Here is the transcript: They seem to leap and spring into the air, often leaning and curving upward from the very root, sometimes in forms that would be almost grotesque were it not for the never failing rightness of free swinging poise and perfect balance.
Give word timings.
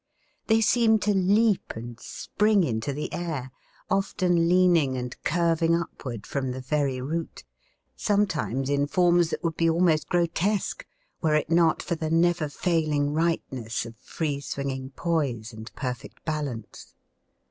They 0.47 0.61
seem 0.61 0.97
to 1.05 1.13
leap 1.13 1.73
and 1.75 1.99
spring 1.99 2.63
into 2.63 2.91
the 2.91 3.13
air, 3.13 3.51
often 3.87 4.49
leaning 4.49 4.97
and 4.97 5.15
curving 5.21 5.75
upward 5.75 6.25
from 6.25 6.49
the 6.49 6.59
very 6.59 6.99
root, 6.99 7.43
sometimes 7.95 8.67
in 8.67 8.87
forms 8.87 9.29
that 9.29 9.43
would 9.43 9.57
be 9.57 9.69
almost 9.69 10.09
grotesque 10.09 10.87
were 11.21 11.35
it 11.35 11.51
not 11.51 11.83
for 11.83 11.93
the 11.93 12.09
never 12.09 12.49
failing 12.49 13.13
rightness 13.13 13.85
of 13.85 13.95
free 13.97 14.39
swinging 14.39 14.89
poise 14.89 15.53
and 15.53 15.71
perfect 15.75 16.25
balance. 16.25 16.95